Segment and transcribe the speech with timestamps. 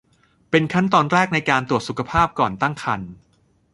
[0.49, 3.11] เป็นขั้นตอนแรกในการตรวจสุขภาพก่อนตั้งครรภ์